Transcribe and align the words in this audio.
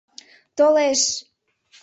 —Толе-еш! 0.57 1.03